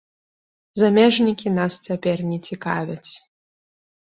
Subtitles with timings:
[0.81, 3.11] Замежнікі нас цяпер не цікавяць.